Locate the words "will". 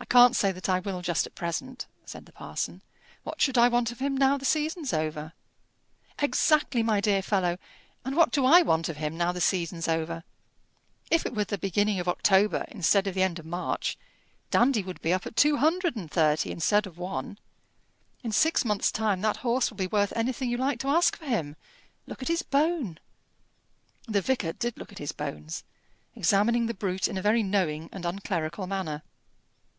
0.80-1.02, 19.70-19.78